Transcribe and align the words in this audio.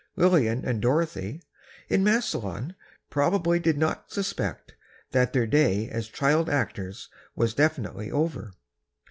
Lillian 0.15 0.65
and 0.65 0.81
Dorothy, 0.81 1.43
in 1.87 2.03
Massillon, 2.03 2.73
probably 3.11 3.59
did 3.59 3.77
not 3.77 4.11
suspect 4.11 4.73
that 5.11 5.31
their 5.31 5.45
day 5.45 5.89
as 5.91 6.07
child 6.07 6.49
actors 6.49 7.07
was 7.35 7.53
definitely 7.53 8.09
over. 8.09 8.55